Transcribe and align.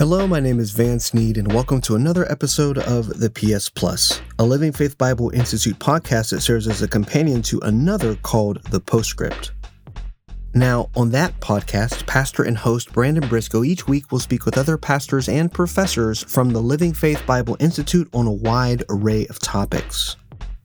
Hello, 0.00 0.26
my 0.26 0.40
name 0.40 0.58
is 0.58 0.70
Van 0.70 0.98
Sneed, 0.98 1.36
and 1.36 1.52
welcome 1.52 1.78
to 1.82 1.94
another 1.94 2.24
episode 2.32 2.78
of 2.78 3.20
the 3.20 3.28
PS 3.28 3.68
Plus, 3.68 4.22
a 4.38 4.42
Living 4.42 4.72
Faith 4.72 4.96
Bible 4.96 5.28
Institute 5.34 5.78
podcast 5.78 6.30
that 6.30 6.40
serves 6.40 6.66
as 6.66 6.80
a 6.80 6.88
companion 6.88 7.42
to 7.42 7.60
another 7.64 8.14
called 8.14 8.62
The 8.70 8.80
Postscript. 8.80 9.52
Now, 10.54 10.88
on 10.96 11.10
that 11.10 11.38
podcast, 11.40 12.06
pastor 12.06 12.44
and 12.44 12.56
host 12.56 12.94
Brandon 12.94 13.28
Briscoe 13.28 13.62
each 13.62 13.86
week 13.86 14.10
will 14.10 14.20
speak 14.20 14.46
with 14.46 14.56
other 14.56 14.78
pastors 14.78 15.28
and 15.28 15.52
professors 15.52 16.22
from 16.22 16.48
the 16.48 16.62
Living 16.62 16.94
Faith 16.94 17.22
Bible 17.26 17.58
Institute 17.60 18.08
on 18.14 18.26
a 18.26 18.32
wide 18.32 18.84
array 18.88 19.26
of 19.26 19.38
topics. 19.38 20.16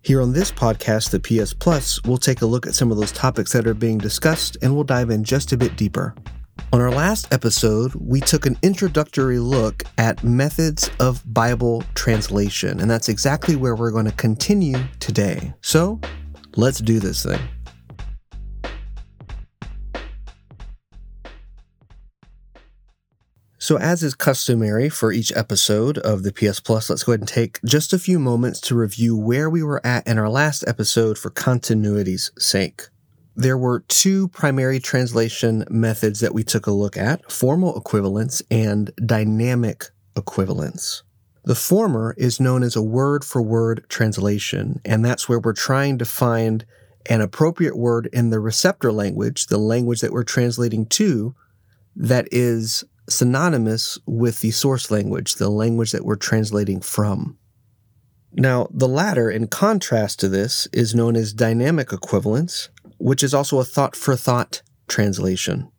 Here 0.01 0.21
on 0.21 0.31
this 0.31 0.49
podcast, 0.49 1.09
the 1.09 1.19
PS 1.19 1.53
Plus, 1.53 2.01
we'll 2.05 2.17
take 2.17 2.41
a 2.41 2.45
look 2.45 2.65
at 2.65 2.73
some 2.73 2.89
of 2.89 2.95
those 2.97 3.11
topics 3.11 3.51
that 3.51 3.67
are 3.67 3.73
being 3.73 3.97
discussed 3.97 4.55
and 4.61 4.73
we'll 4.73 4.85
dive 4.85 5.09
in 5.09 5.25
just 5.25 5.51
a 5.51 5.57
bit 5.57 5.75
deeper. 5.75 6.15
On 6.73 6.81
our 6.81 6.91
last 6.91 7.33
episode, 7.33 7.93
we 7.95 8.19
took 8.19 8.45
an 8.45 8.57
introductory 8.61 9.39
look 9.39 9.83
at 9.97 10.23
methods 10.23 10.89
of 10.99 11.23
Bible 11.33 11.83
translation, 11.93 12.81
and 12.81 12.91
that's 12.91 13.07
exactly 13.07 13.55
where 13.55 13.75
we're 13.75 13.91
going 13.91 14.05
to 14.05 14.11
continue 14.11 14.79
today. 14.99 15.53
So, 15.61 16.01
let's 16.57 16.79
do 16.79 16.99
this 16.99 17.23
thing. 17.23 17.39
So, 23.57 23.79
as 23.79 24.03
is 24.03 24.13
customary 24.13 24.89
for 24.89 25.11
each 25.11 25.35
episode 25.35 25.97
of 25.97 26.21
the 26.21 26.31
PS 26.31 26.59
Plus, 26.59 26.89
let's 26.89 27.03
go 27.03 27.13
ahead 27.13 27.21
and 27.21 27.27
take 27.27 27.59
just 27.65 27.93
a 27.93 27.99
few 27.99 28.19
moments 28.19 28.59
to 28.61 28.75
review 28.75 29.17
where 29.17 29.49
we 29.49 29.63
were 29.63 29.83
at 29.83 30.05
in 30.07 30.19
our 30.19 30.29
last 30.29 30.63
episode 30.67 31.17
for 31.17 31.31
continuity's 31.31 32.31
sake. 32.37 32.89
There 33.35 33.57
were 33.57 33.81
two 33.89 34.29
primary 34.29 34.79
translation 34.79 35.65
methods 35.69 36.21
that 36.21 36.33
we 36.33 36.43
took 36.43 36.67
a 36.67 36.71
look 36.71 36.95
at 36.95 37.29
formal 37.29 37.77
equivalence 37.77 38.41
and 38.49 38.91
dynamic 39.05 39.85
equivalence. 40.15 41.03
The 41.43 41.55
former 41.55 42.15
is 42.17 42.39
known 42.39 42.63
as 42.63 42.75
a 42.75 42.81
word 42.81 43.25
for 43.25 43.41
word 43.41 43.85
translation, 43.89 44.79
and 44.85 45.03
that's 45.03 45.27
where 45.27 45.39
we're 45.39 45.53
trying 45.53 45.97
to 45.97 46.05
find 46.05 46.65
an 47.07 47.21
appropriate 47.21 47.77
word 47.77 48.09
in 48.13 48.29
the 48.29 48.39
receptor 48.39 48.91
language, 48.91 49.47
the 49.47 49.59
language 49.59 50.01
that 50.01 50.11
we're 50.11 50.23
translating 50.23 50.85
to, 50.87 51.35
that 51.95 52.27
is 52.31 52.83
synonymous 53.09 53.99
with 54.07 54.41
the 54.41 54.51
source 54.51 54.89
language, 54.89 55.35
the 55.35 55.49
language 55.49 55.91
that 55.91 56.05
we're 56.05 56.15
translating 56.15 56.81
from. 56.81 57.37
Now, 58.33 58.67
the 58.71 58.87
latter, 58.87 59.29
in 59.29 59.47
contrast 59.47 60.19
to 60.21 60.29
this, 60.29 60.67
is 60.73 60.95
known 60.95 61.15
as 61.15 61.31
dynamic 61.31 61.93
equivalence, 61.93 62.69
which 62.97 63.23
is 63.23 63.33
also 63.33 63.59
a 63.59 63.65
thought 63.65 63.95
for 63.95 64.15
thought 64.15 64.61
translation. 64.87 65.71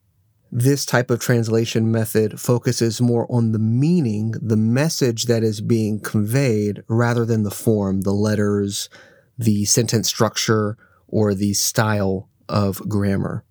This 0.53 0.87
type 0.87 1.11
of 1.11 1.21
translation 1.21 1.91
method 1.91 2.41
focuses 2.41 3.01
more 3.01 3.27
on 3.31 3.53
the 3.53 3.59
meaning, 3.59 4.35
the 4.41 4.57
message 4.57 5.25
that 5.25 5.43
is 5.43 5.61
being 5.61 6.01
conveyed, 6.01 6.83
rather 6.89 7.25
than 7.25 7.43
the 7.43 7.51
form, 7.51 8.03
the 8.03 8.13
letters, 8.13 8.89
the 9.37 9.65
sentence 9.65 10.09
structure, 10.09 10.77
or 11.09 11.35
the 11.35 11.53
style 11.53 12.29
of 12.49 12.79
grammar. 12.89 13.45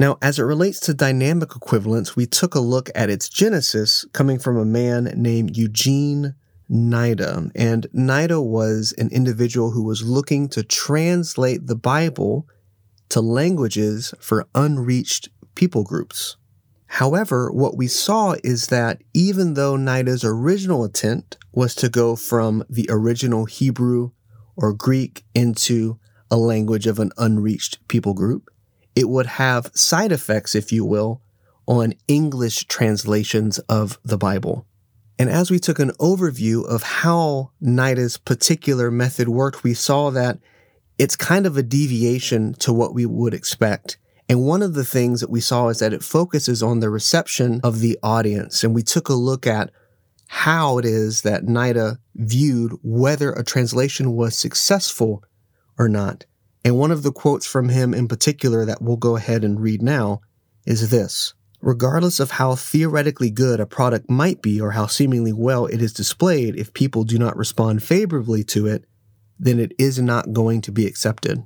Now, 0.00 0.16
as 0.22 0.38
it 0.38 0.44
relates 0.44 0.80
to 0.80 0.94
dynamic 0.94 1.56
equivalence, 1.56 2.14
we 2.14 2.26
took 2.26 2.54
a 2.54 2.60
look 2.60 2.88
at 2.94 3.10
its 3.10 3.28
genesis 3.28 4.04
coming 4.12 4.38
from 4.38 4.56
a 4.56 4.64
man 4.64 5.12
named 5.16 5.56
Eugene 5.56 6.34
Nida. 6.70 7.50
And 7.54 7.86
Nida 7.94 8.44
was 8.44 8.94
an 8.98 9.08
individual 9.10 9.72
who 9.72 9.82
was 9.82 10.02
looking 10.02 10.48
to 10.50 10.62
translate 10.62 11.66
the 11.66 11.76
Bible 11.76 12.46
to 13.10 13.20
languages 13.20 14.14
for 14.20 14.46
unreached 14.54 15.28
people 15.54 15.82
groups. 15.82 16.36
However, 16.86 17.50
what 17.52 17.76
we 17.76 17.86
saw 17.86 18.36
is 18.42 18.68
that 18.68 19.02
even 19.12 19.54
though 19.54 19.76
Nida's 19.76 20.24
original 20.24 20.84
intent 20.84 21.36
was 21.52 21.74
to 21.76 21.88
go 21.88 22.16
from 22.16 22.64
the 22.68 22.86
original 22.90 23.44
Hebrew 23.44 24.10
or 24.56 24.72
Greek 24.72 25.24
into 25.34 25.98
a 26.30 26.36
language 26.36 26.86
of 26.86 26.98
an 26.98 27.12
unreached 27.18 27.86
people 27.88 28.14
group, 28.14 28.50
it 28.96 29.08
would 29.08 29.26
have 29.26 29.70
side 29.74 30.12
effects, 30.12 30.54
if 30.54 30.72
you 30.72 30.84
will, 30.84 31.20
on 31.66 31.94
English 32.08 32.64
translations 32.64 33.58
of 33.60 33.98
the 34.02 34.18
Bible. 34.18 34.66
And 35.18 35.28
as 35.28 35.50
we 35.50 35.58
took 35.58 35.78
an 35.78 35.90
overview 36.00 36.64
of 36.66 36.82
how 36.82 37.50
Nida's 37.60 38.16
particular 38.16 38.90
method 38.90 39.28
worked, 39.28 39.62
we 39.62 39.74
saw 39.74 40.10
that 40.10 40.38
it's 40.98 41.16
kind 41.16 41.46
of 41.46 41.56
a 41.56 41.62
deviation 41.62 42.54
to 42.54 42.72
what 42.72 42.94
we 42.94 43.06
would 43.06 43.32
expect. 43.32 43.98
And 44.28 44.44
one 44.44 44.62
of 44.62 44.74
the 44.74 44.84
things 44.84 45.20
that 45.20 45.30
we 45.30 45.40
saw 45.40 45.68
is 45.68 45.78
that 45.78 45.92
it 45.92 46.02
focuses 46.02 46.62
on 46.62 46.80
the 46.80 46.90
reception 46.90 47.60
of 47.64 47.80
the 47.80 47.98
audience. 48.02 48.62
And 48.62 48.74
we 48.74 48.82
took 48.82 49.08
a 49.08 49.14
look 49.14 49.46
at 49.46 49.70
how 50.26 50.76
it 50.76 50.84
is 50.84 51.22
that 51.22 51.44
Nida 51.44 51.96
viewed 52.14 52.72
whether 52.82 53.32
a 53.32 53.44
translation 53.44 54.12
was 54.12 54.36
successful 54.36 55.24
or 55.78 55.88
not. 55.88 56.26
And 56.64 56.76
one 56.76 56.90
of 56.90 57.02
the 57.02 57.12
quotes 57.12 57.46
from 57.46 57.70
him 57.70 57.94
in 57.94 58.08
particular 58.08 58.66
that 58.66 58.82
we'll 58.82 58.96
go 58.96 59.16
ahead 59.16 59.44
and 59.44 59.60
read 59.60 59.80
now 59.80 60.20
is 60.66 60.90
this 60.90 61.32
Regardless 61.60 62.20
of 62.20 62.32
how 62.32 62.54
theoretically 62.54 63.30
good 63.30 63.58
a 63.58 63.66
product 63.66 64.08
might 64.08 64.42
be 64.42 64.60
or 64.60 64.72
how 64.72 64.86
seemingly 64.86 65.32
well 65.32 65.66
it 65.66 65.82
is 65.82 65.92
displayed, 65.92 66.54
if 66.54 66.72
people 66.72 67.02
do 67.02 67.18
not 67.18 67.36
respond 67.36 67.82
favorably 67.82 68.44
to 68.44 68.66
it, 68.66 68.84
then 69.38 69.58
it 69.58 69.72
is 69.78 69.98
not 69.98 70.32
going 70.32 70.60
to 70.62 70.72
be 70.72 70.86
accepted. 70.86 71.44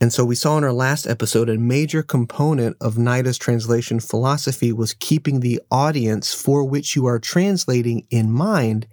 And 0.00 0.12
so 0.12 0.24
we 0.24 0.34
saw 0.34 0.58
in 0.58 0.64
our 0.64 0.72
last 0.72 1.06
episode 1.06 1.48
a 1.48 1.56
major 1.56 2.02
component 2.02 2.76
of 2.80 2.98
Nida's 2.98 3.38
translation 3.38 4.00
philosophy 4.00 4.72
was 4.72 4.94
keeping 4.94 5.40
the 5.40 5.60
audience 5.70 6.34
for 6.34 6.64
which 6.64 6.96
you 6.96 7.06
are 7.06 7.20
translating 7.20 8.06
in 8.10 8.30
mind 8.32 8.88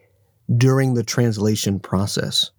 during 0.56 0.94
the 0.94 1.04
translation 1.04 1.80
process. 1.80 2.52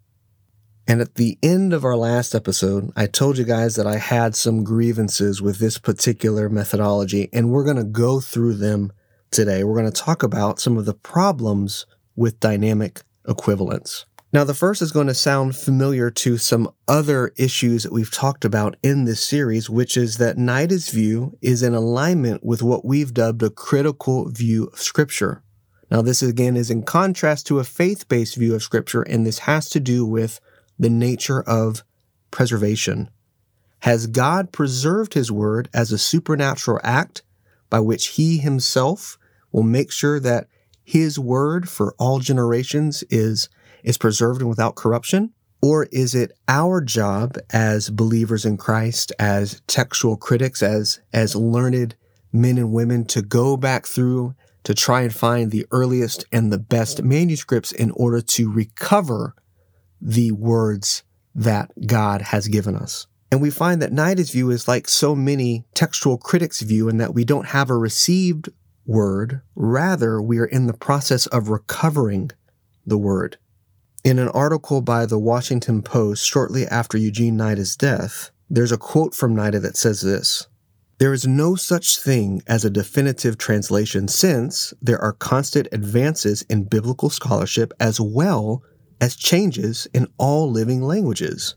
And 0.89 1.00
at 1.00 1.15
the 1.15 1.39
end 1.45 1.73
of 1.73 1.84
our 1.84 1.97
last 1.97 2.34
episode, 2.34 2.91
I 2.97 3.06
told 3.06 3.39
you 3.39 3.45
guys 3.45 3.77
that 3.77 3.87
I 3.87 3.99
had 3.99 4.34
some 4.34 4.65
grievances 4.65 5.41
with 5.41 5.59
this 5.59 5.79
particular 5.79 6.49
methodology, 6.49 7.29
and 7.33 7.50
we're 7.50 7.62
going 7.62 7.77
to 7.77 7.84
go 7.84 8.19
through 8.19 8.55
them 8.55 8.93
today. 9.31 9.62
We're 9.62 9.79
going 9.79 9.93
to 9.93 10.03
talk 10.03 10.25
about 10.25 10.59
some 10.59 10.77
of 10.77 10.87
the 10.87 10.95
problems 10.95 11.87
with 12.17 12.41
dynamic 12.41 13.03
equivalence. 13.29 14.06
Now, 14.33 14.45
the 14.45 14.55
first 14.55 14.81
is 14.81 14.93
going 14.93 15.09
to 15.09 15.15
sound 15.15 15.57
familiar 15.57 16.09
to 16.09 16.39
some 16.39 16.71
other 16.87 17.33
issues 17.37 17.83
that 17.83 17.93
we've 17.93 18.13
talked 18.13 18.45
about 18.45 18.77
in 18.81 19.05
this 19.05 19.21
series, 19.21 19.69
which 19.69 19.97
is 19.97 20.19
that 20.19 20.39
Nida's 20.39 20.89
view 20.89 21.37
is 21.43 21.65
in 21.65 21.75
alignment 21.75 22.45
with 22.45 22.63
what 22.63 22.85
we've 22.85 23.13
dubbed 23.13 23.43
a 23.43 23.51
critical 23.51 24.29
view 24.29 24.67
of 24.67 24.79
Scripture. 24.79 25.43
Now, 25.91 26.01
this 26.01 26.23
again 26.23 26.57
is 26.57 26.71
in 26.71 26.85
contrast 26.85 27.49
to 27.49 27.59
a 27.59 27.65
faith 27.65 28.07
based 28.09 28.37
view 28.37 28.55
of 28.55 28.63
Scripture, 28.63 29.03
and 29.03 29.27
this 29.27 29.41
has 29.41 29.69
to 29.71 29.81
do 29.81 30.07
with 30.07 30.39
the 30.79 30.91
nature 30.91 31.43
of 31.43 31.83
preservation. 32.31 33.11
Has 33.81 34.07
God 34.07 34.53
preserved 34.53 35.15
his 35.15 35.33
word 35.33 35.69
as 35.75 35.91
a 35.91 35.99
supernatural 35.99 36.79
act 36.85 37.23
by 37.69 37.81
which 37.81 38.09
he 38.09 38.39
himself 38.39 39.19
will 39.51 39.65
make 39.65 39.91
sure 39.91 40.21
that 40.21 40.47
his 40.85 41.19
word 41.19 41.69
for 41.69 41.97
all 41.99 42.21
generations 42.21 43.03
is, 43.11 43.49
is 43.85 43.99
preserved 43.99 44.41
and 44.41 44.49
without 44.49 44.77
corruption? 44.77 45.33
Or 45.63 45.85
is 45.93 46.15
it 46.15 46.33
our 46.49 46.81
job 46.81 47.37
as 47.51 47.91
believers 47.91 48.47
in 48.47 48.57
Christ, 48.57 49.13
as 49.19 49.61
textual 49.67 50.17
critics, 50.17 50.63
as, 50.63 51.01
as 51.13 51.37
learned 51.37 51.97
men 52.33 52.57
and 52.57 52.73
women 52.73 53.05
to 53.07 53.21
go 53.23 53.57
back 53.57 53.87
through 53.87 54.35
to 54.65 54.75
try 54.75 55.03
and 55.03 55.15
find 55.15 55.51
the 55.51 55.67
earliest 55.71 56.25
and 56.33 56.53
the 56.53 56.59
best 56.59 57.03
manuscripts 57.03 57.73
in 57.73 57.91
order 57.93 58.21
to 58.21 58.51
recover 58.51 59.35
the 60.00 60.33
words 60.33 61.03
that 61.35 61.71
God 61.87 62.23
has 62.23 62.49
given 62.49 62.76
us. 62.76 63.06
And 63.31 63.41
we 63.41 63.50
find 63.50 63.81
that 63.81 63.93
Nida's 63.93 64.31
view 64.31 64.50
is 64.50 64.67
like 64.67 64.88
so 64.88 65.15
many 65.15 65.65
textual 65.75 66.19
critics' 66.19 66.62
view 66.62 66.88
in 66.88 66.97
that 66.97 67.15
we 67.15 67.25
don't 67.25 67.49
have 67.49 67.71
a 67.71 67.76
received 67.76 68.49
word, 68.87 69.41
rather, 69.55 70.21
we 70.21 70.38
are 70.38 70.47
in 70.47 70.67
the 70.67 70.73
process 70.73 71.26
of 71.26 71.49
recovering 71.49 72.31
the 72.85 72.99
word. 72.99 73.38
In 74.02 74.19
an 74.19 74.29
article 74.29 74.81
by 74.81 75.05
the 75.05 75.19
Washington 75.19 75.82
Post 75.82 76.26
shortly 76.26 76.64
after 76.67 76.97
Eugene 76.97 77.37
Nida's 77.37 77.76
death, 77.76 78.31
there's 78.49 78.73
a 78.73 78.79
quote 78.79 79.14
from 79.14 79.37
Nida 79.37 79.61
that 79.61 79.76
says 79.76 80.00
this 80.00 80.47
There 80.99 81.12
is 81.12 81.26
no 81.26 81.55
such 81.55 81.99
thing 81.99 82.43
as 82.47 82.64
a 82.64 82.70
definitive 82.70 83.37
translation 83.37 84.08
since 84.08 84.73
there 84.81 84.99
are 85.02 85.12
constant 85.12 85.69
advances 85.70 86.41
in 86.49 86.64
biblical 86.64 87.11
scholarship 87.11 87.75
as 87.79 88.00
well 88.00 88.62
as 89.02 89.17
changes 89.17 89.87
in 89.93 90.06
all 90.17 90.50
living 90.50 90.81
languages. 90.81 91.55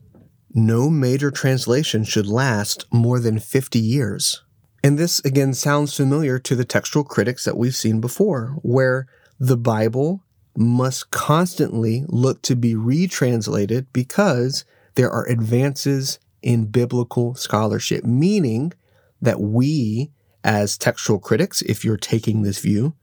No 0.53 0.89
major 0.89 1.31
translation 1.31 2.03
should 2.03 2.27
last 2.27 2.85
more 2.91 3.21
than 3.21 3.39
50 3.39 3.79
years. 3.79 4.43
And 4.83 4.99
this 4.99 5.19
again 5.23 5.53
sounds 5.53 5.95
familiar 5.95 6.39
to 6.39 6.57
the 6.57 6.65
textual 6.65 7.05
critics 7.05 7.45
that 7.45 7.55
we've 7.55 7.73
seen 7.73 8.01
before, 8.01 8.57
where 8.63 9.07
the 9.39 9.57
Bible 9.57 10.22
must 10.55 11.11
constantly 11.11 12.05
look 12.07 12.41
to 12.43 12.55
be 12.55 12.75
retranslated 12.75 13.87
because 13.91 14.65
there 14.95 15.09
are 15.09 15.27
advances 15.27 16.19
in 16.41 16.65
biblical 16.65 17.33
scholarship, 17.35 18.03
meaning 18.03 18.73
that 19.21 19.39
we, 19.39 20.11
as 20.43 20.77
textual 20.77 21.19
critics, 21.19 21.61
if 21.63 21.83
you're 21.83 21.97
taking 21.97 22.41
this 22.41 22.59
view, 22.59 22.93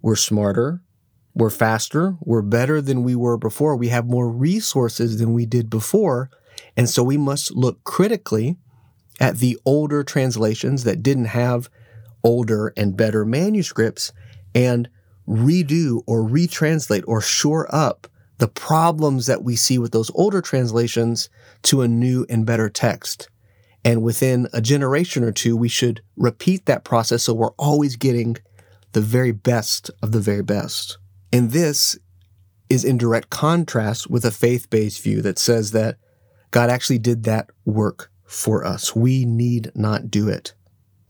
we're 0.00 0.16
smarter, 0.16 0.80
we're 1.34 1.50
faster, 1.50 2.16
we're 2.20 2.42
better 2.42 2.80
than 2.80 3.02
we 3.02 3.14
were 3.14 3.36
before, 3.36 3.76
we 3.76 3.88
have 3.88 4.06
more 4.06 4.30
resources 4.30 5.18
than 5.18 5.34
we 5.34 5.44
did 5.44 5.68
before. 5.68 6.30
And 6.76 6.88
so 6.88 7.02
we 7.02 7.18
must 7.18 7.54
look 7.54 7.84
critically 7.84 8.56
at 9.20 9.38
the 9.38 9.58
older 9.66 10.02
translations 10.02 10.84
that 10.84 11.02
didn't 11.02 11.26
have 11.26 11.68
older 12.22 12.72
and 12.76 12.96
better 12.96 13.24
manuscripts 13.24 14.12
and 14.54 14.88
redo 15.28 16.02
or 16.06 16.22
retranslate 16.22 17.04
or 17.06 17.20
shore 17.20 17.66
up 17.74 18.06
the 18.38 18.48
problems 18.48 19.26
that 19.26 19.42
we 19.42 19.56
see 19.56 19.78
with 19.78 19.92
those 19.92 20.10
older 20.14 20.42
translations 20.42 21.28
to 21.62 21.80
a 21.80 21.88
new 21.88 22.26
and 22.28 22.44
better 22.44 22.68
text. 22.68 23.28
And 23.84 24.02
within 24.02 24.48
a 24.52 24.60
generation 24.60 25.22
or 25.22 25.32
two, 25.32 25.56
we 25.56 25.68
should 25.68 26.02
repeat 26.16 26.66
that 26.66 26.84
process 26.84 27.24
so 27.24 27.34
we're 27.34 27.50
always 27.52 27.96
getting 27.96 28.36
the 28.92 29.00
very 29.00 29.32
best 29.32 29.90
of 30.02 30.12
the 30.12 30.20
very 30.20 30.42
best. 30.42 30.98
And 31.32 31.50
this 31.50 31.98
is 32.68 32.84
in 32.84 32.98
direct 32.98 33.30
contrast 33.30 34.10
with 34.10 34.24
a 34.24 34.30
faith 34.30 34.68
based 34.70 35.02
view 35.02 35.22
that 35.22 35.38
says 35.38 35.70
that 35.70 35.96
God 36.50 36.68
actually 36.68 36.98
did 36.98 37.24
that 37.24 37.50
work 37.64 38.10
for 38.24 38.64
us. 38.64 38.94
We 38.94 39.24
need 39.24 39.70
not 39.74 40.10
do 40.10 40.28
it. 40.28 40.54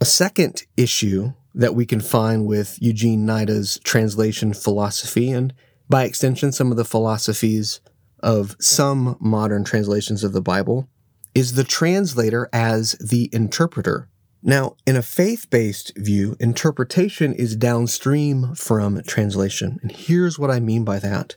A 0.01 0.05
second 0.05 0.63
issue 0.77 1.33
that 1.57 1.75
we 1.75 1.87
can 1.87 2.01
find 2.01 2.47
with 2.47 2.79
Eugene 2.81 3.25
Nida's 3.25 3.81
translation 3.83 4.53
philosophy, 4.53 5.31
and 5.31 5.55
by 5.89 6.05
extension, 6.05 6.53
some 6.53 6.71
of 6.71 6.77
the 6.77 6.85
philosophies 6.85 7.81
of 8.21 8.57
some 8.61 9.17
modern 9.21 9.65
translations 9.65 10.23
of 10.23 10.33
the 10.33 10.43
Bible, 10.43 10.89
is 11.35 11.55
the 11.55 11.65
translator 11.65 12.49
as 12.53 12.93
the 12.93 13.31
interpreter. 13.33 14.09
Now, 14.43 14.77
in 14.87 14.97
a 14.97 15.03
faith 15.03 15.49
based 15.49 15.93
view, 15.97 16.37
interpretation 16.39 17.33
is 17.33 17.57
downstream 17.57 18.55
from 18.55 19.03
translation. 19.03 19.79
And 19.83 19.91
here's 19.91 20.39
what 20.39 20.51
I 20.51 20.61
mean 20.61 20.85
by 20.85 20.99
that. 20.99 21.37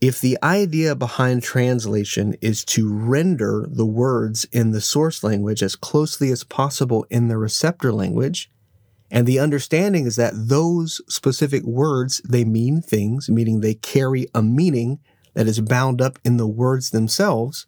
If 0.00 0.20
the 0.20 0.38
idea 0.42 0.94
behind 0.94 1.42
translation 1.42 2.36
is 2.40 2.64
to 2.66 2.92
render 2.92 3.66
the 3.68 3.86
words 3.86 4.44
in 4.52 4.72
the 4.72 4.80
source 4.80 5.24
language 5.24 5.62
as 5.62 5.74
closely 5.74 6.30
as 6.30 6.44
possible 6.44 7.06
in 7.10 7.28
the 7.28 7.38
receptor 7.38 7.92
language, 7.92 8.50
and 9.10 9.26
the 9.26 9.38
understanding 9.38 10.06
is 10.06 10.16
that 10.16 10.34
those 10.34 11.00
specific 11.08 11.62
words, 11.64 12.20
they 12.28 12.44
mean 12.44 12.82
things, 12.82 13.28
meaning 13.28 13.60
they 13.60 13.74
carry 13.74 14.26
a 14.34 14.42
meaning 14.42 14.98
that 15.34 15.46
is 15.46 15.60
bound 15.60 16.02
up 16.02 16.18
in 16.24 16.36
the 16.36 16.46
words 16.46 16.90
themselves, 16.90 17.66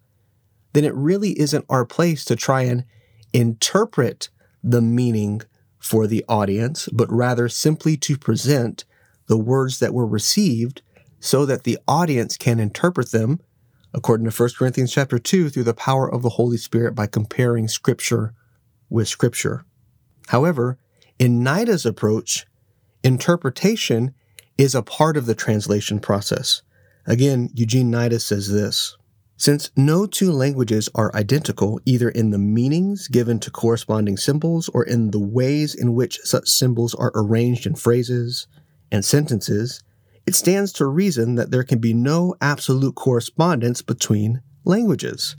then 0.73 0.85
it 0.85 0.95
really 0.95 1.39
isn't 1.39 1.65
our 1.69 1.87
place 1.87 2.25
to 2.27 2.37
try 2.37 2.63
and 2.63 2.85
interpret 3.33 4.29
the 4.63 4.83
meaning 4.83 5.43
for 5.79 6.07
the 6.07 6.25
audience, 6.29 6.89
but 6.93 7.11
rather 7.11 7.49
simply 7.49 7.97
to 7.97 8.19
present 8.19 8.85
the 9.27 9.39
words 9.39 9.79
that 9.79 9.95
were 9.95 10.07
received 10.07 10.83
so 11.21 11.47
that 11.47 11.65
the 11.65 11.79
audience 11.89 12.37
can 12.37 12.59
interpret 12.59 13.11
them 13.13 13.41
according 13.93 14.29
to 14.29 14.43
1 14.43 14.51
Corinthians 14.59 14.93
chapter 14.93 15.19
2 15.19 15.51
through 15.51 15.65
the 15.65 15.75
power 15.75 16.11
of 16.11 16.23
the 16.23 16.31
Holy 16.31 16.57
Spirit 16.57 16.95
by 16.95 17.07
comparing 17.07 17.67
scripture 17.67 18.35
with 18.89 19.09
scripture. 19.09 19.65
However, 20.29 20.79
in 21.21 21.45
Nida's 21.45 21.85
approach, 21.85 22.47
interpretation 23.05 24.15
is 24.57 24.75
a 24.75 24.83
part 24.83 25.19
of 25.19 25.27
the 25.27 25.35
translation 25.35 26.01
process. 26.01 26.63
Again, 27.07 27.51
Eugene 27.53 27.93
Nida 27.93 28.19
says 28.21 28.51
this 28.51 28.97
Since 29.37 29.71
no 29.77 30.07
two 30.07 30.33
languages 30.33 30.89
are 30.95 31.15
identical, 31.15 31.79
either 31.85 32.09
in 32.09 32.31
the 32.31 32.39
meanings 32.39 33.07
given 33.07 33.39
to 33.41 33.51
corresponding 33.51 34.17
symbols 34.17 34.71
or 34.71 34.83
in 34.83 35.11
the 35.11 35.21
ways 35.21 35.75
in 35.75 35.95
which 35.95 36.21
such 36.25 36.49
symbols 36.49 36.95
are 36.95 37.13
arranged 37.15 37.67
in 37.67 37.75
phrases 37.75 38.49
and 38.91 39.05
sentences, 39.05 39.83
it 40.27 40.35
stands 40.35 40.73
to 40.73 40.87
reason 40.87 41.35
that 41.35 41.51
there 41.51 41.65
can 41.65 41.81
be 41.81 41.93
no 41.93 42.35
absolute 42.41 42.95
correspondence 42.95 43.83
between 43.83 44.41
languages. 44.65 45.37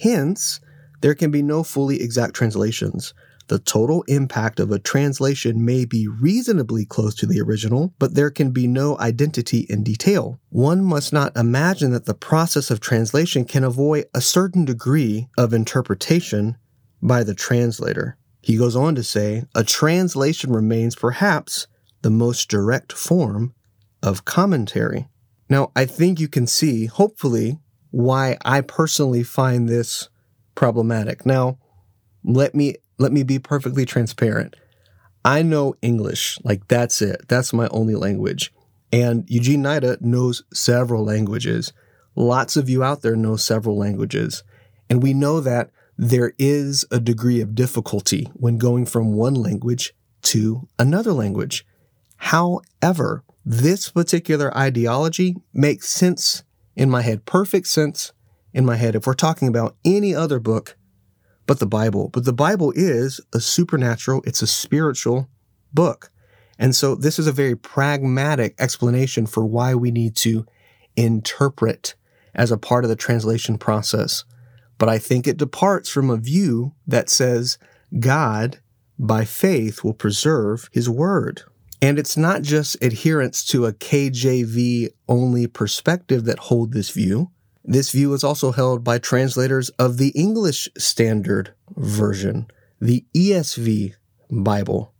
Hence, 0.00 0.60
there 1.02 1.14
can 1.14 1.30
be 1.30 1.42
no 1.42 1.62
fully 1.62 2.00
exact 2.00 2.34
translations. 2.34 3.12
The 3.50 3.58
total 3.58 4.04
impact 4.04 4.60
of 4.60 4.70
a 4.70 4.78
translation 4.78 5.64
may 5.64 5.84
be 5.84 6.06
reasonably 6.06 6.84
close 6.84 7.16
to 7.16 7.26
the 7.26 7.40
original, 7.40 7.92
but 7.98 8.14
there 8.14 8.30
can 8.30 8.52
be 8.52 8.68
no 8.68 8.96
identity 9.00 9.66
in 9.68 9.82
detail. 9.82 10.38
One 10.50 10.84
must 10.84 11.12
not 11.12 11.36
imagine 11.36 11.90
that 11.90 12.04
the 12.04 12.14
process 12.14 12.70
of 12.70 12.78
translation 12.78 13.44
can 13.44 13.64
avoid 13.64 14.04
a 14.14 14.20
certain 14.20 14.64
degree 14.64 15.26
of 15.36 15.52
interpretation 15.52 16.58
by 17.02 17.24
the 17.24 17.34
translator. 17.34 18.16
He 18.40 18.56
goes 18.56 18.76
on 18.76 18.94
to 18.94 19.02
say, 19.02 19.42
a 19.52 19.64
translation 19.64 20.52
remains 20.52 20.94
perhaps 20.94 21.66
the 22.02 22.10
most 22.10 22.48
direct 22.48 22.92
form 22.92 23.52
of 24.00 24.24
commentary. 24.24 25.08
Now, 25.48 25.72
I 25.74 25.86
think 25.86 26.20
you 26.20 26.28
can 26.28 26.46
see, 26.46 26.86
hopefully, 26.86 27.58
why 27.90 28.38
I 28.44 28.60
personally 28.60 29.24
find 29.24 29.68
this 29.68 30.08
problematic. 30.54 31.26
Now, 31.26 31.58
let 32.22 32.54
me 32.54 32.76
let 33.00 33.12
me 33.12 33.22
be 33.22 33.38
perfectly 33.38 33.86
transparent. 33.86 34.54
I 35.24 35.42
know 35.42 35.74
English, 35.80 36.38
like 36.44 36.68
that's 36.68 37.00
it. 37.00 37.26
That's 37.28 37.52
my 37.52 37.66
only 37.68 37.94
language. 37.94 38.52
And 38.92 39.24
Eugene 39.28 39.62
Nida 39.62 40.00
knows 40.00 40.44
several 40.52 41.04
languages. 41.04 41.72
Lots 42.14 42.56
of 42.56 42.68
you 42.68 42.84
out 42.84 43.02
there 43.02 43.16
know 43.16 43.36
several 43.36 43.76
languages. 43.78 44.42
And 44.88 45.02
we 45.02 45.14
know 45.14 45.40
that 45.40 45.70
there 45.96 46.32
is 46.38 46.84
a 46.90 47.00
degree 47.00 47.40
of 47.40 47.54
difficulty 47.54 48.28
when 48.34 48.58
going 48.58 48.84
from 48.84 49.14
one 49.14 49.34
language 49.34 49.94
to 50.22 50.68
another 50.78 51.12
language. 51.12 51.64
However, 52.16 53.24
this 53.44 53.88
particular 53.88 54.56
ideology 54.56 55.36
makes 55.54 55.88
sense 55.88 56.42
in 56.76 56.90
my 56.90 57.02
head, 57.02 57.24
perfect 57.24 57.66
sense 57.66 58.12
in 58.52 58.66
my 58.66 58.76
head 58.76 58.94
if 58.94 59.06
we're 59.06 59.14
talking 59.14 59.48
about 59.48 59.76
any 59.84 60.14
other 60.14 60.38
book 60.38 60.76
but 61.50 61.58
the 61.58 61.66
Bible. 61.66 62.08
But 62.12 62.26
the 62.26 62.32
Bible 62.32 62.72
is 62.76 63.20
a 63.32 63.40
supernatural, 63.40 64.22
it's 64.24 64.40
a 64.40 64.46
spiritual 64.46 65.28
book. 65.74 66.12
And 66.60 66.76
so 66.76 66.94
this 66.94 67.18
is 67.18 67.26
a 67.26 67.32
very 67.32 67.56
pragmatic 67.56 68.54
explanation 68.60 69.26
for 69.26 69.44
why 69.44 69.74
we 69.74 69.90
need 69.90 70.14
to 70.18 70.46
interpret 70.94 71.96
as 72.36 72.52
a 72.52 72.56
part 72.56 72.84
of 72.84 72.88
the 72.88 72.94
translation 72.94 73.58
process. 73.58 74.22
But 74.78 74.88
I 74.88 74.98
think 74.98 75.26
it 75.26 75.38
departs 75.38 75.88
from 75.88 76.08
a 76.08 76.18
view 76.18 76.76
that 76.86 77.10
says 77.10 77.58
God, 77.98 78.60
by 78.96 79.24
faith, 79.24 79.82
will 79.82 79.92
preserve 79.92 80.70
his 80.72 80.88
word. 80.88 81.42
And 81.82 81.98
it's 81.98 82.16
not 82.16 82.42
just 82.42 82.80
adherents 82.80 83.44
to 83.46 83.66
a 83.66 83.72
KJV 83.72 84.90
only 85.08 85.48
perspective 85.48 86.26
that 86.26 86.38
hold 86.38 86.74
this 86.74 86.90
view. 86.90 87.32
This 87.70 87.92
view 87.92 88.12
is 88.14 88.24
also 88.24 88.50
held 88.50 88.82
by 88.82 88.98
translators 88.98 89.68
of 89.78 89.96
the 89.96 90.08
English 90.08 90.68
Standard 90.76 91.54
Version, 91.76 92.48
the 92.80 93.04
ESV 93.14 93.94
Bible. 94.28 94.92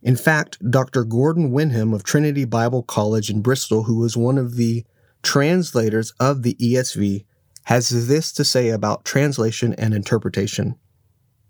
In 0.00 0.14
fact, 0.14 0.58
Dr. 0.70 1.02
Gordon 1.02 1.50
Wenham 1.50 1.92
of 1.92 2.04
Trinity 2.04 2.44
Bible 2.44 2.84
College 2.84 3.30
in 3.30 3.42
Bristol, 3.42 3.82
who 3.82 3.98
was 3.98 4.16
one 4.16 4.38
of 4.38 4.54
the 4.54 4.84
translators 5.24 6.12
of 6.20 6.44
the 6.44 6.54
ESV, 6.54 7.24
has 7.64 8.06
this 8.06 8.30
to 8.30 8.44
say 8.44 8.68
about 8.68 9.04
translation 9.04 9.74
and 9.74 9.92
interpretation. 9.92 10.76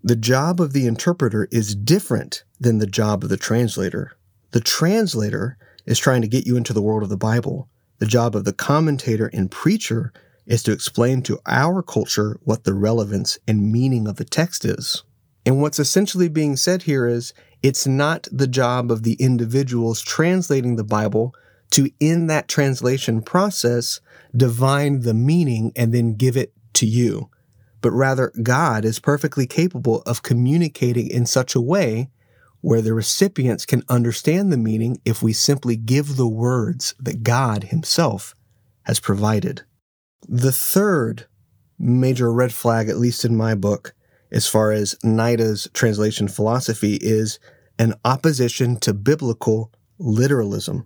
The 0.01 0.15
job 0.15 0.59
of 0.59 0.73
the 0.73 0.87
interpreter 0.87 1.47
is 1.51 1.75
different 1.75 2.43
than 2.59 2.79
the 2.79 2.87
job 2.87 3.23
of 3.23 3.29
the 3.29 3.37
translator. 3.37 4.17
The 4.49 4.61
translator 4.61 5.59
is 5.85 5.99
trying 5.99 6.23
to 6.23 6.27
get 6.27 6.47
you 6.47 6.57
into 6.57 6.73
the 6.73 6.81
world 6.81 7.03
of 7.03 7.09
the 7.09 7.17
Bible. 7.17 7.69
The 8.03 8.09
job 8.09 8.35
of 8.35 8.43
the 8.43 8.51
commentator 8.51 9.27
and 9.27 9.49
preacher 9.49 10.11
is 10.45 10.61
to 10.63 10.73
explain 10.73 11.21
to 11.21 11.39
our 11.45 11.81
culture 11.81 12.37
what 12.43 12.65
the 12.65 12.73
relevance 12.73 13.39
and 13.47 13.71
meaning 13.71 14.09
of 14.09 14.17
the 14.17 14.25
text 14.25 14.65
is. 14.65 15.05
And 15.45 15.61
what's 15.61 15.79
essentially 15.79 16.27
being 16.27 16.57
said 16.57 16.81
here 16.81 17.07
is 17.07 17.33
it's 17.61 17.87
not 17.87 18.27
the 18.29 18.45
job 18.45 18.91
of 18.91 19.03
the 19.03 19.13
individuals 19.21 20.01
translating 20.01 20.75
the 20.75 20.83
Bible 20.83 21.33
to, 21.71 21.89
in 22.01 22.27
that 22.27 22.49
translation 22.49 23.21
process, 23.21 24.01
divine 24.35 25.03
the 25.03 25.13
meaning 25.13 25.71
and 25.73 25.93
then 25.93 26.15
give 26.15 26.35
it 26.35 26.51
to 26.73 26.85
you. 26.85 27.29
But 27.79 27.91
rather, 27.91 28.33
God 28.43 28.83
is 28.83 28.99
perfectly 28.99 29.47
capable 29.47 30.01
of 30.01 30.23
communicating 30.23 31.09
in 31.09 31.25
such 31.25 31.55
a 31.55 31.61
way 31.61 32.09
where 32.63 32.81
the 32.81 32.93
recipients 32.93 33.65
can 33.65 33.83
understand 33.89 34.49
the 34.49 34.57
meaning 34.57 34.97
if 35.03 35.21
we 35.21 35.33
simply 35.33 35.75
give 35.75 36.15
the 36.15 36.27
words 36.27 36.95
that 36.97 37.21
God 37.21 37.65
Himself 37.65 38.33
has 38.83 39.01
provided. 39.01 39.63
The 40.29 40.53
third 40.53 41.25
major 41.77 42.31
red 42.31 42.53
flag, 42.53 42.87
at 42.87 42.97
least 42.97 43.25
in 43.25 43.35
my 43.35 43.53
book, 43.53 43.93
as 44.31 44.47
far 44.47 44.71
as 44.71 44.95
Nida's 45.03 45.67
translation 45.73 46.29
philosophy, 46.29 46.97
is 47.01 47.37
an 47.77 47.95
opposition 48.05 48.77
to 48.77 48.93
biblical 48.93 49.69
literalism. 49.99 50.85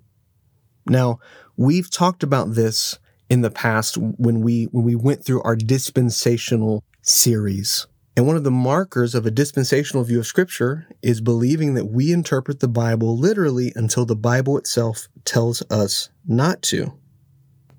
Now, 0.88 1.20
we've 1.58 1.92
talked 1.92 2.24
about 2.24 2.56
this 2.56 2.98
in 3.30 3.42
the 3.42 3.52
past 3.52 3.98
when 4.00 4.42
we 4.42 4.64
when 4.72 4.84
we 4.84 4.96
went 4.96 5.24
through 5.24 5.44
our 5.44 5.56
dispensational 5.56 6.84
series. 7.04 7.86
And 8.18 8.26
one 8.26 8.36
of 8.36 8.44
the 8.44 8.50
markers 8.50 9.14
of 9.14 9.28
a 9.28 9.32
dispensational 9.32 10.04
view 10.04 10.18
of 10.18 10.26
Scripture 10.26 10.88
is 11.04 11.22
believing 11.22 11.76
that 11.76 11.86
we 11.86 12.12
interpret 12.12 12.60
the 12.60 12.68
Bible 12.68 13.16
literally 13.16 13.72
until 13.76 14.08
the 14.08 14.16
Bible 14.16 14.58
itself 14.58 15.08
tells 15.24 15.62
us 15.70 16.10
not 16.26 16.64
to. 16.64 16.98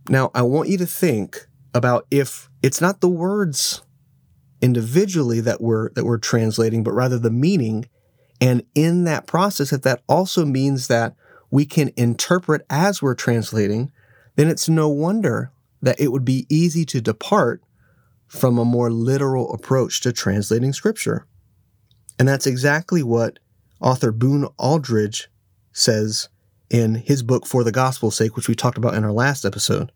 Now, 0.09 0.31
I 0.37 0.43
want 0.43 0.69
you 0.69 0.79
to 0.79 0.87
think 0.87 1.49
about 1.75 2.07
if 2.13 2.49
it's 2.63 2.81
not 2.81 3.01
the 3.01 3.09
words 3.09 3.83
individually 4.63 5.41
that 5.41 5.61
we're 5.61 5.91
that 5.95 6.05
we're 6.05 6.19
translating, 6.19 6.85
but 6.85 6.93
rather 6.93 7.19
the 7.19 7.31
meaning. 7.31 7.87
And 8.41 8.63
in 8.77 9.03
that 9.05 9.27
process, 9.27 9.73
if 9.73 9.83
that 9.83 10.03
also 10.09 10.47
means 10.47 10.87
that 10.87 11.17
we 11.51 11.67
can 11.67 11.91
interpret 11.97 12.65
as 12.71 13.03
we're 13.03 13.17
translating, 13.17 13.91
then 14.37 14.47
it's 14.47 14.69
no 14.69 14.89
wonder 14.89 15.51
that 15.83 15.99
it 15.99 16.13
would 16.13 16.25
be 16.25 16.47
easy 16.49 16.85
to 16.85 17.01
depart 17.01 17.61
from 18.29 18.59
a 18.59 18.65
more 18.65 18.91
literal 18.91 19.53
approach 19.53 20.01
to 20.03 20.13
translating 20.13 20.73
scripture. 20.73 21.27
And 22.19 22.29
that's 22.29 22.47
exactly 22.47 23.03
what 23.03 23.39
author 23.81 24.13
Boone 24.13 24.49
Aldridge 24.59 25.29
says 25.73 26.29
in 26.71 26.97
his 26.97 27.23
book 27.23 27.47
For 27.47 27.65
the 27.65 27.73
Gospel's 27.73 28.17
Sake, 28.17 28.37
which 28.37 28.49
we 28.49 28.55
talked 28.55 28.79
about 28.79 28.95
in 28.95 29.05
our 29.05 29.13
last 29.13 29.45
episode. 29.45 29.93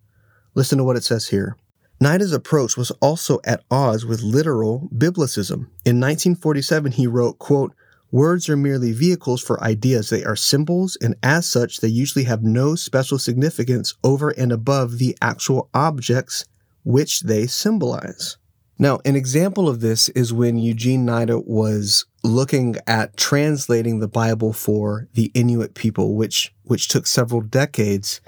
Listen 0.55 0.79
to 0.79 0.85
what 0.85 0.97
it 0.97 1.05
says 1.05 1.29
here. 1.29 1.57
Nida's 2.01 2.33
approach 2.33 2.77
was 2.77 2.91
also 3.01 3.39
at 3.45 3.65
odds 3.71 4.05
with 4.05 4.23
literal 4.23 4.89
biblicism. 4.95 5.69
In 5.85 6.01
1947, 6.01 6.93
he 6.93 7.07
wrote, 7.07 7.39
quote, 7.39 7.75
Words 8.11 8.49
are 8.49 8.57
merely 8.59 8.93
vehicles 8.93 9.41
for 9.41 9.63
ideas. 9.63 10.11
They 10.11 10.23
are 10.23 10.37
symbols, 10.37 10.99
and 11.01 11.15
as 11.23 11.49
such, 11.49 11.81
they 11.81 11.89
usually 11.89 12.25
have 12.25 12.43
no 12.43 12.75
special 12.75 13.19
significance 13.19 13.95
over 14.05 14.31
and 14.31 14.53
above 14.53 14.99
the 14.99 15.17
actual 15.23 15.71
objects 15.73 16.45
which 16.85 17.21
they 17.21 17.47
symbolize. 17.47 18.37
Now, 18.79 18.99
an 19.05 19.15
example 19.15 19.69
of 19.69 19.81
this 19.81 20.09
is 20.11 20.33
when 20.33 20.59
Eugene 20.59 21.07
Nida 21.07 21.47
was 21.47 22.07
looking 22.25 22.77
at 22.87 23.17
translating 23.17 24.01
the 24.01 24.09
Bible 24.09 24.53
for 24.53 25.09
the 25.15 25.31
Inuit 25.35 25.75
people, 25.75 26.15
which 26.15 26.53
which 26.65 26.89
took 26.89 27.07
several 27.07 27.43
decades 27.43 28.21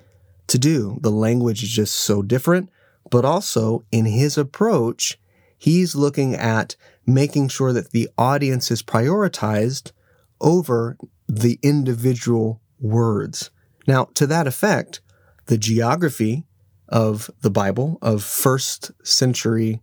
to 0.47 0.59
do. 0.59 0.99
The 1.01 1.11
language 1.11 1.63
is 1.63 1.71
just 1.71 1.95
so 1.95 2.23
different, 2.23 2.71
but 3.11 3.25
also 3.25 3.85
in 3.91 4.05
his 4.05 4.37
approach, 4.39 5.19
he's 5.57 5.95
looking 5.95 6.35
at 6.35 6.77
making 7.07 7.49
sure 7.49 7.73
that 7.73 7.91
the 7.91 8.09
audience 8.17 8.71
is 8.71 8.83
prioritized 8.83 9.93
over 10.41 10.97
the 11.29 11.59
individual 11.63 12.61
words. 12.79 13.51
Now, 13.87 14.05
to 14.15 14.27
that 14.27 14.47
effect, 14.47 15.01
the 15.47 15.59
geography 15.59 16.45
of 16.89 17.31
the 17.41 17.51
Bible, 17.51 17.99
of 18.03 18.23
first 18.23 18.93
century 19.07 19.81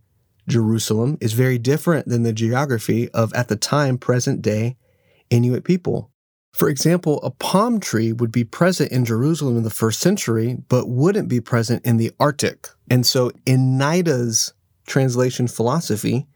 Jerusalem, 0.48 1.18
is 1.20 1.32
very 1.32 1.58
different 1.58 2.08
than 2.08 2.22
the 2.22 2.32
geography 2.32 3.08
of, 3.10 3.32
at 3.34 3.48
the 3.48 3.56
time, 3.56 3.98
present 3.98 4.42
day 4.42 4.76
Inuit 5.30 5.64
people. 5.64 6.10
For 6.52 6.68
example, 6.68 7.22
a 7.22 7.30
palm 7.30 7.80
tree 7.80 8.12
would 8.12 8.30
be 8.30 8.44
present 8.44 8.92
in 8.92 9.06
Jerusalem 9.06 9.56
in 9.56 9.62
the 9.62 9.70
first 9.70 10.00
century, 10.00 10.58
but 10.68 10.88
wouldn't 10.88 11.28
be 11.28 11.40
present 11.40 11.84
in 11.86 11.96
the 11.96 12.12
Arctic. 12.20 12.68
And 12.90 13.06
so, 13.06 13.32
in 13.46 13.78
Nida's 13.78 14.52
translation 14.86 15.48
philosophy, 15.48 16.26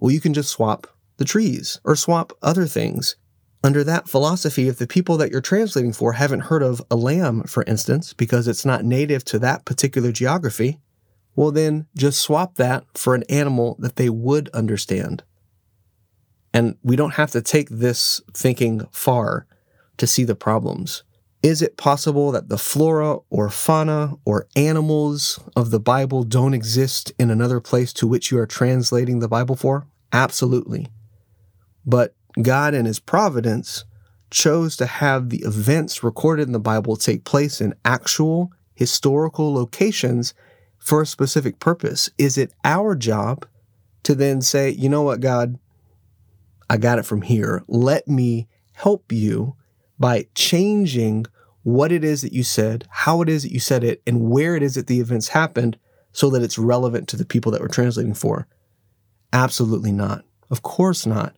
well, 0.00 0.10
you 0.10 0.20
can 0.20 0.32
just 0.32 0.50
swap 0.50 0.86
the 1.18 1.24
trees 1.24 1.80
or 1.84 1.96
swap 1.96 2.32
other 2.42 2.66
things. 2.66 3.16
Under 3.62 3.82
that 3.82 4.08
philosophy, 4.08 4.68
if 4.68 4.78
the 4.78 4.86
people 4.86 5.16
that 5.16 5.32
you're 5.32 5.40
translating 5.40 5.92
for 5.92 6.12
haven't 6.12 6.40
heard 6.40 6.62
of 6.62 6.80
a 6.90 6.96
lamb, 6.96 7.42
for 7.42 7.64
instance, 7.64 8.12
because 8.12 8.46
it's 8.46 8.64
not 8.64 8.84
native 8.84 9.24
to 9.26 9.38
that 9.40 9.64
particular 9.64 10.12
geography, 10.12 10.78
well, 11.34 11.50
then 11.50 11.86
just 11.96 12.20
swap 12.20 12.54
that 12.56 12.84
for 12.94 13.14
an 13.14 13.24
animal 13.28 13.76
that 13.80 13.96
they 13.96 14.08
would 14.08 14.48
understand. 14.50 15.22
And 16.54 16.76
we 16.82 16.96
don't 16.96 17.14
have 17.14 17.30
to 17.32 17.42
take 17.42 17.68
this 17.68 18.20
thinking 18.32 18.86
far 18.90 19.46
to 19.98 20.06
see 20.06 20.24
the 20.24 20.34
problems. 20.34 21.02
Is 21.42 21.62
it 21.62 21.76
possible 21.76 22.32
that 22.32 22.48
the 22.48 22.58
flora 22.58 23.18
or 23.30 23.50
fauna 23.50 24.14
or 24.24 24.48
animals 24.56 25.38
of 25.54 25.70
the 25.70 25.78
Bible 25.78 26.24
don't 26.24 26.54
exist 26.54 27.12
in 27.18 27.30
another 27.30 27.60
place 27.60 27.92
to 27.94 28.08
which 28.08 28.32
you 28.32 28.38
are 28.38 28.46
translating 28.46 29.20
the 29.20 29.28
Bible 29.28 29.54
for? 29.54 29.86
Absolutely. 30.12 30.88
But 31.86 32.14
God, 32.40 32.74
in 32.74 32.86
His 32.86 33.00
providence, 33.00 33.84
chose 34.30 34.76
to 34.76 34.86
have 34.86 35.30
the 35.30 35.42
events 35.42 36.02
recorded 36.02 36.46
in 36.46 36.52
the 36.52 36.58
Bible 36.58 36.96
take 36.96 37.24
place 37.24 37.60
in 37.60 37.74
actual 37.84 38.52
historical 38.74 39.52
locations 39.52 40.34
for 40.78 41.02
a 41.02 41.06
specific 41.06 41.58
purpose. 41.58 42.10
Is 42.18 42.38
it 42.38 42.52
our 42.64 42.94
job 42.94 43.46
to 44.04 44.14
then 44.14 44.40
say, 44.40 44.70
you 44.70 44.88
know 44.88 45.02
what, 45.02 45.20
God, 45.20 45.58
I 46.70 46.76
got 46.76 46.98
it 46.98 47.06
from 47.06 47.22
here. 47.22 47.64
Let 47.66 48.06
me 48.06 48.46
help 48.74 49.10
you 49.10 49.56
by 49.98 50.26
changing 50.34 51.26
what 51.62 51.90
it 51.90 52.04
is 52.04 52.22
that 52.22 52.32
you 52.32 52.42
said, 52.42 52.86
how 52.88 53.20
it 53.22 53.28
is 53.28 53.42
that 53.42 53.52
you 53.52 53.60
said 53.60 53.82
it, 53.82 54.00
and 54.06 54.30
where 54.30 54.54
it 54.54 54.62
is 54.62 54.74
that 54.76 54.86
the 54.86 55.00
events 55.00 55.28
happened 55.28 55.78
so 56.12 56.30
that 56.30 56.42
it's 56.42 56.58
relevant 56.58 57.08
to 57.08 57.16
the 57.16 57.24
people 57.24 57.50
that 57.52 57.60
we're 57.60 57.68
translating 57.68 58.14
for? 58.14 58.46
Absolutely 59.32 59.92
not. 59.92 60.24
Of 60.50 60.62
course 60.62 61.04
not 61.04 61.34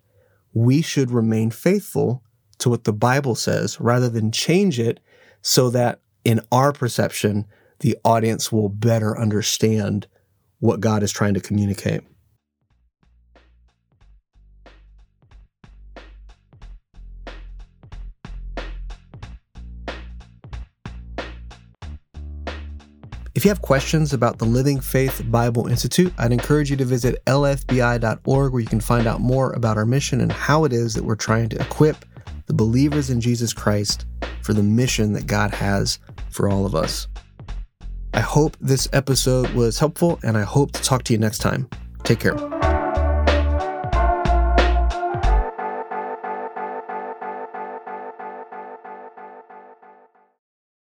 we 0.52 0.82
should 0.82 1.10
remain 1.10 1.50
faithful 1.50 2.22
to 2.58 2.68
what 2.68 2.84
the 2.84 2.92
Bible 2.92 3.34
says 3.34 3.80
rather 3.80 4.08
than 4.08 4.32
change 4.32 4.78
it 4.78 5.00
so 5.42 5.70
that 5.70 6.00
in 6.24 6.40
our 6.52 6.72
perception, 6.72 7.46
the 7.80 7.96
audience 8.04 8.52
will 8.52 8.68
better 8.68 9.18
understand 9.18 10.06
what 10.58 10.80
God 10.80 11.02
is 11.02 11.12
trying 11.12 11.34
to 11.34 11.40
communicate. 11.40 12.02
If 23.40 23.46
you 23.46 23.50
have 23.50 23.62
questions 23.62 24.12
about 24.12 24.36
the 24.36 24.44
Living 24.44 24.82
Faith 24.82 25.22
Bible 25.30 25.66
Institute, 25.66 26.12
I'd 26.18 26.30
encourage 26.30 26.68
you 26.68 26.76
to 26.76 26.84
visit 26.84 27.24
lfbi.org 27.24 28.52
where 28.52 28.60
you 28.60 28.68
can 28.68 28.80
find 28.80 29.06
out 29.06 29.22
more 29.22 29.54
about 29.54 29.78
our 29.78 29.86
mission 29.86 30.20
and 30.20 30.30
how 30.30 30.66
it 30.66 30.74
is 30.74 30.92
that 30.92 31.04
we're 31.04 31.14
trying 31.14 31.48
to 31.48 31.56
equip 31.58 32.04
the 32.44 32.52
believers 32.52 33.08
in 33.08 33.18
Jesus 33.18 33.54
Christ 33.54 34.04
for 34.42 34.52
the 34.52 34.62
mission 34.62 35.14
that 35.14 35.26
God 35.26 35.52
has 35.52 36.00
for 36.28 36.50
all 36.50 36.66
of 36.66 36.74
us. 36.74 37.08
I 38.12 38.20
hope 38.20 38.58
this 38.60 38.90
episode 38.92 39.48
was 39.54 39.78
helpful 39.78 40.20
and 40.22 40.36
I 40.36 40.42
hope 40.42 40.72
to 40.72 40.82
talk 40.82 41.04
to 41.04 41.14
you 41.14 41.18
next 41.18 41.38
time. 41.38 41.66
Take 42.04 42.20
care. 42.20 42.59